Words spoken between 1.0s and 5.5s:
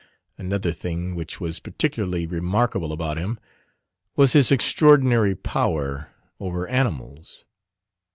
which was particularly remarkable about him was his extraordinary